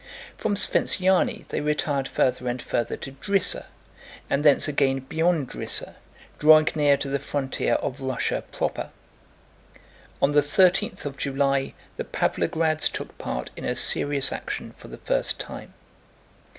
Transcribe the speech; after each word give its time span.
From 0.35 0.55
Sventsyáni 0.55 1.47
they 1.49 1.61
retired 1.61 2.07
farther 2.07 2.47
and 2.47 2.59
farther 2.59 2.97
to 2.97 3.11
Drissa, 3.11 3.65
and 4.31 4.43
thence 4.43 4.67
again 4.67 5.01
beyond 5.01 5.51
Drissa, 5.51 5.93
drawing 6.39 6.67
near 6.73 6.97
to 6.97 7.07
the 7.07 7.19
frontier 7.19 7.75
of 7.75 8.01
Russia 8.01 8.43
proper. 8.51 8.89
On 10.19 10.31
the 10.31 10.41
thirteenth 10.41 11.05
of 11.05 11.17
July 11.19 11.75
the 11.97 12.03
Pávlograds 12.03 12.91
took 12.91 13.15
part 13.19 13.51
in 13.55 13.63
a 13.63 13.75
serious 13.75 14.31
action 14.33 14.73
for 14.75 14.87
the 14.87 14.97
first 14.97 15.39
time. 15.39 15.71